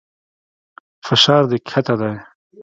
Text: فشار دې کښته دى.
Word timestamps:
فشار 1.05 1.43
دې 1.49 1.57
کښته 1.67 1.95
دى. 2.01 2.13